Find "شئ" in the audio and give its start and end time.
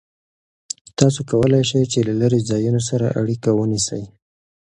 1.69-1.83